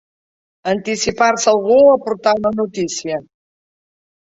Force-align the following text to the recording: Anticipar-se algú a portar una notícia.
Anticipar-se 0.71 1.51
algú 1.51 1.77
a 1.91 1.95
portar 2.07 2.35
una 2.41 2.55
notícia. 2.63 3.23